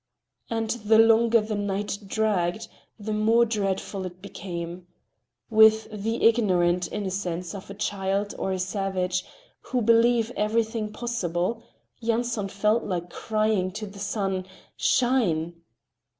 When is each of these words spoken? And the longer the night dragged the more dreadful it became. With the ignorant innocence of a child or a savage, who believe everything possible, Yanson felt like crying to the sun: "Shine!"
And 0.49 0.67
the 0.71 0.97
longer 0.97 1.41
the 1.41 1.53
night 1.53 1.99
dragged 2.07 2.67
the 2.97 3.13
more 3.13 3.45
dreadful 3.45 4.03
it 4.07 4.19
became. 4.19 4.87
With 5.51 5.89
the 5.91 6.23
ignorant 6.23 6.91
innocence 6.91 7.53
of 7.53 7.69
a 7.69 7.75
child 7.75 8.33
or 8.39 8.51
a 8.51 8.57
savage, 8.57 9.23
who 9.61 9.79
believe 9.79 10.31
everything 10.35 10.91
possible, 10.91 11.61
Yanson 12.01 12.47
felt 12.49 12.83
like 12.83 13.11
crying 13.11 13.69
to 13.73 13.85
the 13.85 13.99
sun: 13.99 14.47
"Shine!" 14.75 15.61